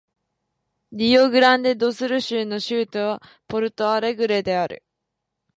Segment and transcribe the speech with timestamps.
[0.93, 4.83] リオグランデ・ド・スル州の州都はポルト・アレグレである